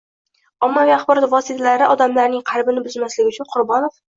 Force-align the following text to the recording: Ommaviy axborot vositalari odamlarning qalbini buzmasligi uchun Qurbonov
Ommaviy 0.67 0.93
axborot 0.93 1.27
vositalari 1.35 1.91
odamlarning 1.97 2.43
qalbini 2.53 2.85
buzmasligi 2.89 3.35
uchun 3.37 3.53
Qurbonov 3.57 4.05